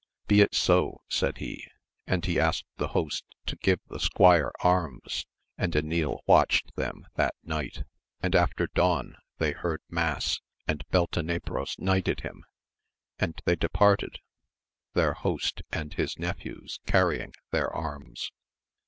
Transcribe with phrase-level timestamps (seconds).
[0.25, 1.67] Be it so 1 said he,
[2.07, 5.27] and he asked the host to give the squire arms;
[5.59, 7.83] and Enil watched them that nighty
[8.19, 12.43] and after dawn they heard mass, and Beltene tros knighted him,
[13.19, 14.17] and they departed,
[14.93, 18.31] their host and his nephews csurying their arms.